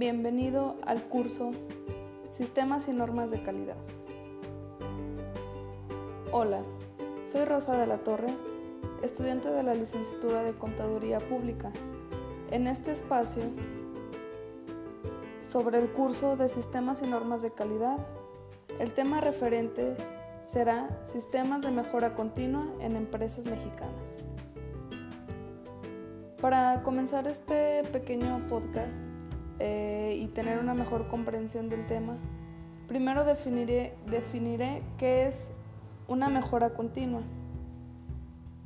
Bienvenido 0.00 0.76
al 0.86 1.02
curso 1.02 1.50
Sistemas 2.30 2.88
y 2.88 2.92
Normas 2.94 3.30
de 3.30 3.42
Calidad. 3.42 3.76
Hola, 6.32 6.62
soy 7.26 7.44
Rosa 7.44 7.76
de 7.76 7.86
la 7.86 7.98
Torre, 7.98 8.34
estudiante 9.02 9.50
de 9.50 9.62
la 9.62 9.74
licenciatura 9.74 10.42
de 10.42 10.54
Contaduría 10.54 11.18
Pública. 11.18 11.70
En 12.50 12.66
este 12.66 12.92
espacio, 12.92 13.42
sobre 15.46 15.76
el 15.76 15.90
curso 15.92 16.34
de 16.34 16.48
Sistemas 16.48 17.02
y 17.02 17.06
Normas 17.06 17.42
de 17.42 17.50
Calidad, 17.50 17.98
el 18.78 18.94
tema 18.94 19.20
referente 19.20 19.98
será 20.44 20.88
Sistemas 21.02 21.60
de 21.60 21.72
Mejora 21.72 22.14
Continua 22.14 22.66
en 22.80 22.96
Empresas 22.96 23.44
Mexicanas. 23.44 24.24
Para 26.40 26.82
comenzar 26.84 27.28
este 27.28 27.82
pequeño 27.92 28.46
podcast 28.48 28.96
eh, 29.60 30.18
y 30.20 30.26
tener 30.28 30.58
una 30.58 30.74
mejor 30.74 31.08
comprensión 31.08 31.68
del 31.68 31.86
tema, 31.86 32.16
primero 32.88 33.24
definiré, 33.24 33.94
definiré 34.06 34.82
qué 34.98 35.26
es 35.26 35.52
una 36.08 36.28
mejora 36.28 36.70
continua. 36.70 37.22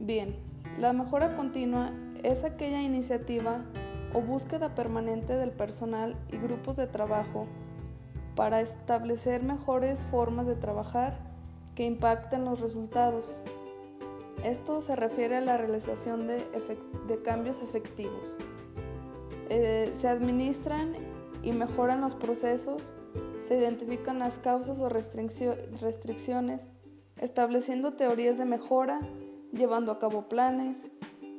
Bien, 0.00 0.34
la 0.78 0.92
mejora 0.92 1.34
continua 1.36 1.92
es 2.24 2.44
aquella 2.44 2.82
iniciativa 2.82 3.64
o 4.12 4.20
búsqueda 4.20 4.74
permanente 4.74 5.36
del 5.36 5.50
personal 5.50 6.16
y 6.32 6.38
grupos 6.38 6.76
de 6.76 6.86
trabajo 6.86 7.46
para 8.34 8.60
establecer 8.60 9.42
mejores 9.42 10.06
formas 10.06 10.46
de 10.46 10.54
trabajar 10.54 11.18
que 11.74 11.84
impacten 11.84 12.44
los 12.44 12.60
resultados. 12.60 13.38
Esto 14.44 14.80
se 14.80 14.94
refiere 14.94 15.36
a 15.36 15.40
la 15.40 15.56
realización 15.56 16.28
de, 16.28 16.44
cambios 17.24 17.62
efectivos. 17.62 18.36
Eh, 19.50 19.90
se 19.94 20.08
administran 20.08 20.94
y 21.42 21.52
mejoran 21.52 22.00
los 22.00 22.14
procesos, 22.14 22.92
se 23.46 23.56
identifican 23.56 24.18
las 24.18 24.38
causas 24.38 24.80
o 24.80 24.88
restricciones, 24.88 26.68
estableciendo 27.16 27.94
teorías 27.94 28.38
de 28.38 28.44
mejora, 28.44 29.00
llevando 29.52 29.92
a 29.92 29.98
cabo 29.98 30.28
planes, 30.28 30.86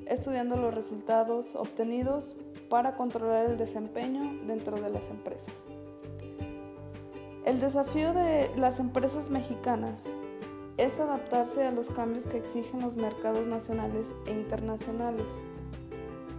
estudiando 0.08 0.56
los 0.56 0.74
resultados 0.74 1.56
obtenidos 1.56 2.36
para 2.70 2.96
controlar 2.96 3.46
el 3.46 3.58
desempeño 3.58 4.46
dentro 4.46 4.80
de 4.80 4.90
las 4.90 5.10
empresas. 5.10 5.54
El 7.46 7.60
desafío 7.60 8.14
de 8.14 8.52
las 8.58 8.80
empresas 8.80 9.30
mexicanas 9.30 10.06
es 10.78 11.00
adaptarse 11.00 11.64
a 11.64 11.72
los 11.72 11.90
cambios 11.90 12.28
que 12.28 12.38
exigen 12.38 12.82
los 12.82 12.96
mercados 12.96 13.48
nacionales 13.48 14.14
e 14.28 14.32
internacionales. 14.32 15.42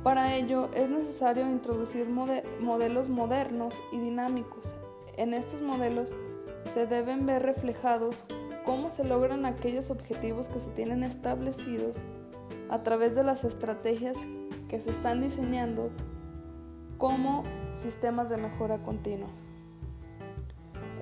Para 0.02 0.34
ello 0.34 0.70
es 0.74 0.88
necesario 0.88 1.50
introducir 1.50 2.08
modelos 2.08 3.10
modernos 3.10 3.74
y 3.92 3.98
dinámicos. 3.98 4.74
En 5.18 5.34
estos 5.34 5.60
modelos 5.60 6.14
se 6.72 6.86
deben 6.86 7.26
ver 7.26 7.42
reflejados 7.42 8.24
cómo 8.64 8.88
se 8.88 9.04
logran 9.04 9.44
aquellos 9.44 9.90
objetivos 9.90 10.48
que 10.48 10.58
se 10.58 10.70
tienen 10.70 11.02
establecidos 11.02 12.02
a 12.70 12.82
través 12.82 13.14
de 13.14 13.24
las 13.24 13.44
estrategias 13.44 14.16
que 14.68 14.80
se 14.80 14.88
están 14.88 15.20
diseñando 15.20 15.90
como 16.96 17.44
sistemas 17.74 18.30
de 18.30 18.38
mejora 18.38 18.82
continua. 18.82 19.28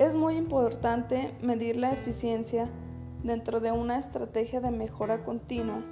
Es 0.00 0.16
muy 0.16 0.34
importante 0.34 1.34
medir 1.40 1.76
la 1.76 1.92
eficiencia 1.92 2.68
dentro 3.22 3.60
de 3.60 3.70
una 3.70 3.98
estrategia 3.98 4.60
de 4.60 4.72
mejora 4.72 5.22
continua 5.22 5.84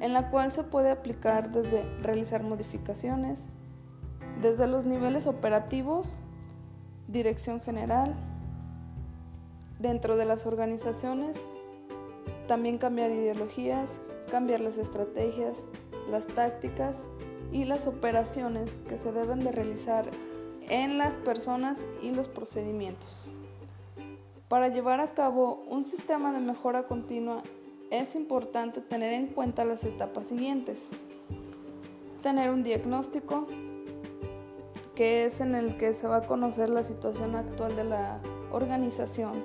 en 0.00 0.12
la 0.12 0.30
cual 0.30 0.50
se 0.50 0.64
puede 0.64 0.90
aplicar 0.90 1.52
desde 1.52 1.84
realizar 2.02 2.42
modificaciones, 2.42 3.46
desde 4.40 4.66
los 4.66 4.84
niveles 4.84 5.26
operativos, 5.26 6.16
dirección 7.06 7.60
general, 7.60 8.14
dentro 9.78 10.16
de 10.16 10.24
las 10.24 10.46
organizaciones, 10.46 11.40
también 12.46 12.78
cambiar 12.78 13.10
ideologías, 13.10 14.00
cambiar 14.30 14.60
las 14.60 14.78
estrategias, 14.78 15.66
las 16.10 16.26
tácticas 16.26 17.04
y 17.52 17.64
las 17.64 17.86
operaciones 17.86 18.76
que 18.88 18.96
se 18.96 19.12
deben 19.12 19.40
de 19.40 19.52
realizar 19.52 20.10
en 20.68 20.98
las 20.98 21.16
personas 21.16 21.86
y 22.00 22.12
los 22.12 22.28
procedimientos. 22.28 23.30
Para 24.48 24.68
llevar 24.68 25.00
a 25.00 25.14
cabo 25.14 25.62
un 25.68 25.84
sistema 25.84 26.32
de 26.32 26.40
mejora 26.40 26.84
continua 26.84 27.42
es 27.90 28.14
importante 28.14 28.80
tener 28.80 29.12
en 29.12 29.26
cuenta 29.26 29.64
las 29.64 29.84
etapas 29.84 30.28
siguientes. 30.28 30.88
Tener 32.22 32.50
un 32.50 32.62
diagnóstico, 32.62 33.46
que 34.94 35.24
es 35.24 35.40
en 35.40 35.54
el 35.54 35.76
que 35.76 35.92
se 35.92 36.06
va 36.06 36.16
a 36.16 36.22
conocer 36.22 36.70
la 36.70 36.84
situación 36.84 37.34
actual 37.34 37.74
de 37.74 37.84
la 37.84 38.20
organización, 38.52 39.42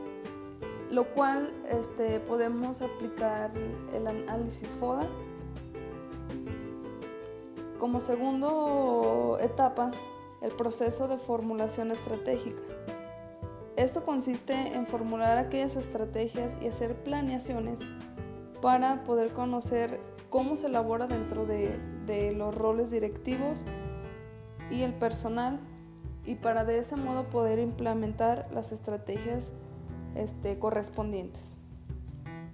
lo 0.91 1.05
cual 1.13 1.53
este, 1.69 2.19
podemos 2.19 2.81
aplicar 2.81 3.51
el 3.93 4.07
análisis 4.07 4.75
FODA. 4.75 5.07
Como 7.79 7.99
segundo 7.99 9.37
etapa, 9.41 9.91
el 10.41 10.51
proceso 10.51 11.07
de 11.07 11.17
formulación 11.17 11.91
estratégica. 11.91 12.61
Esto 13.75 14.05
consiste 14.05 14.53
en 14.53 14.85
formular 14.85 15.37
aquellas 15.37 15.75
estrategias 15.75 16.57
y 16.61 16.67
hacer 16.67 16.95
planeaciones 17.03 17.81
para 18.61 19.03
poder 19.03 19.31
conocer 19.33 19.99
cómo 20.29 20.55
se 20.55 20.67
elabora 20.67 21.07
dentro 21.07 21.45
de, 21.45 21.79
los 22.35 22.53
roles 22.53 22.91
directivos 22.91 23.65
y 24.69 24.83
el 24.83 24.93
personal 24.93 25.59
y 26.23 26.35
para 26.35 26.65
de 26.65 26.79
ese 26.79 26.95
modo 26.95 27.29
poder 27.29 27.59
implementar 27.59 28.47
las 28.51 28.71
estrategias 28.71 29.53
este, 30.15 30.59
correspondientes. 30.59 31.53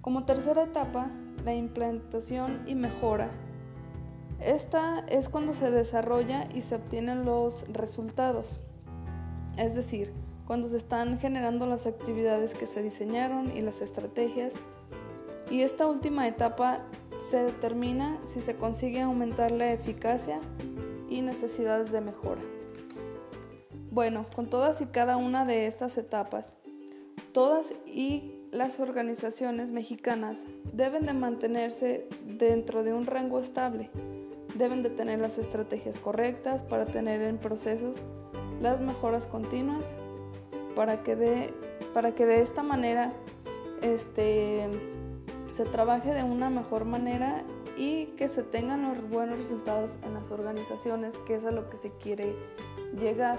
Como 0.00 0.24
tercera 0.24 0.64
etapa, 0.64 1.10
la 1.44 1.54
implementación 1.54 2.62
y 2.66 2.74
mejora. 2.74 3.30
Esta 4.40 5.00
es 5.00 5.28
cuando 5.28 5.52
se 5.52 5.70
desarrolla 5.70 6.48
y 6.54 6.62
se 6.62 6.76
obtienen 6.76 7.24
los 7.24 7.66
resultados, 7.72 8.58
es 9.56 9.74
decir, 9.74 10.12
cuando 10.46 10.68
se 10.68 10.76
están 10.76 11.18
generando 11.18 11.66
las 11.66 11.86
actividades 11.86 12.54
que 12.54 12.66
se 12.66 12.82
diseñaron 12.82 13.56
y 13.56 13.60
las 13.60 13.80
estrategias. 13.80 14.54
Y 15.52 15.60
esta 15.60 15.86
última 15.86 16.26
etapa 16.26 16.78
se 17.20 17.36
determina 17.44 18.18
si 18.24 18.40
se 18.40 18.56
consigue 18.56 19.02
aumentar 19.02 19.50
la 19.52 19.70
eficacia 19.70 20.40
y 21.10 21.20
necesidades 21.20 21.92
de 21.92 22.00
mejora. 22.00 22.40
Bueno, 23.90 24.24
con 24.34 24.48
todas 24.48 24.80
y 24.80 24.86
cada 24.86 25.18
una 25.18 25.44
de 25.44 25.66
estas 25.66 25.98
etapas, 25.98 26.56
todas 27.32 27.74
y 27.84 28.32
las 28.50 28.80
organizaciones 28.80 29.72
mexicanas 29.72 30.44
deben 30.72 31.04
de 31.04 31.12
mantenerse 31.12 32.08
dentro 32.24 32.82
de 32.82 32.94
un 32.94 33.04
rango 33.04 33.38
estable, 33.38 33.90
deben 34.54 34.82
de 34.82 34.88
tener 34.88 35.18
las 35.18 35.36
estrategias 35.36 35.98
correctas 35.98 36.62
para 36.62 36.86
tener 36.86 37.20
en 37.20 37.36
procesos 37.36 38.02
las 38.62 38.80
mejoras 38.80 39.26
continuas 39.26 39.96
para 40.74 41.02
que 41.02 41.14
de, 41.14 41.52
para 41.92 42.14
que 42.14 42.24
de 42.24 42.40
esta 42.40 42.62
manera 42.62 43.12
este, 43.82 44.66
se 45.52 45.66
trabaje 45.66 46.12
de 46.14 46.24
una 46.24 46.50
mejor 46.50 46.84
manera 46.86 47.44
y 47.76 48.06
que 48.16 48.28
se 48.28 48.42
tengan 48.42 48.82
los 48.82 49.08
buenos 49.08 49.38
resultados 49.38 49.98
en 50.02 50.14
las 50.14 50.30
organizaciones, 50.30 51.16
que 51.26 51.34
es 51.34 51.44
a 51.44 51.50
lo 51.50 51.68
que 51.68 51.76
se 51.76 51.90
quiere 51.90 52.34
llegar. 52.98 53.38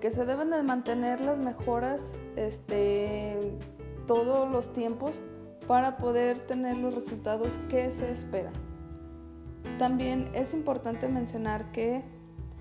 Que 0.00 0.10
se 0.10 0.26
deben 0.26 0.50
de 0.50 0.62
mantener 0.64 1.20
las 1.20 1.38
mejoras 1.38 2.12
este, 2.34 3.38
todos 4.06 4.50
los 4.50 4.72
tiempos 4.72 5.20
para 5.68 5.96
poder 5.96 6.40
tener 6.40 6.76
los 6.76 6.94
resultados 6.94 7.60
que 7.68 7.90
se 7.92 8.10
esperan. 8.10 8.52
También 9.78 10.28
es 10.34 10.54
importante 10.54 11.06
mencionar 11.08 11.70
que 11.70 12.02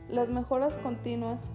las 0.08 0.30
mejoras 0.30 0.78
continuas 0.78 1.52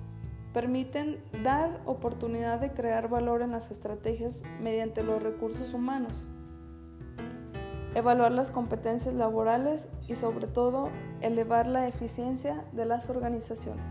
permiten 0.53 1.23
dar 1.45 1.81
oportunidad 1.85 2.59
de 2.59 2.73
crear 2.73 3.09
valor 3.09 3.43
en 3.43 3.53
las 3.53 3.71
estrategias 3.71 4.43
mediante 4.61 5.05
los 5.05 5.23
recursos 5.23 5.73
humanos, 5.73 6.27
evaluar 7.97 8.31
las 8.31 8.51
competencias 8.51 9.15
laborales 9.15 9.89
y 10.07 10.17
sobre 10.17 10.47
todo 10.47 10.91
elevar 11.23 11.67
la 11.67 11.89
eficiencia 11.89 12.63
de 12.73 12.85
las 12.85 13.09
organizaciones. 13.09 13.87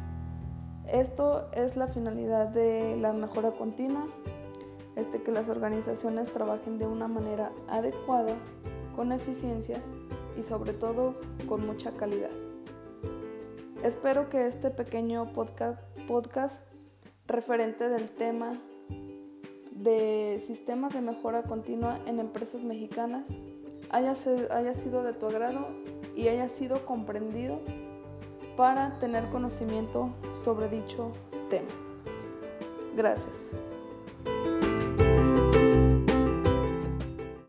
Esto 0.88 1.50
es 1.54 1.76
la 1.76 1.88
finalidad 1.88 2.50
de 2.50 2.98
la 2.98 3.14
mejora 3.14 3.50
continua, 3.54 4.06
este, 4.96 5.24
que 5.24 5.32
las 5.32 5.50
organizaciones 5.50 6.32
trabajen 6.32 6.78
de 6.78 6.86
una 6.86 7.08
manera 7.08 7.52
adecuada, 7.68 8.36
con 8.96 9.12
eficiencia 9.12 9.82
y 10.38 10.44
sobre 10.44 10.74
todo 10.74 11.16
con 11.50 11.66
mucha 11.66 11.92
calidad. 11.92 12.30
Espero 13.84 14.30
que 14.30 14.46
este 14.46 14.70
pequeño 14.70 15.34
podcast 15.34 16.62
referente 17.26 17.90
del 17.90 18.12
tema 18.12 18.62
de 19.72 20.40
sistemas 20.46 20.94
de 20.94 21.02
mejora 21.02 21.42
continua 21.42 22.00
en 22.06 22.20
empresas 22.20 22.64
mexicanas 22.64 23.30
haya, 23.90 24.14
haya 24.52 24.74
sido 24.74 25.04
de 25.04 25.14
tu 25.14 25.28
agrado 25.28 25.68
y 26.16 26.28
haya 26.28 26.50
sido 26.50 26.86
comprendido 26.86 27.60
para 28.58 28.98
tener 29.00 29.30
conocimiento 29.30 30.10
sobre 30.44 30.70
dicho 30.70 31.12
tema. 31.50 31.68
Gracias. 32.96 33.56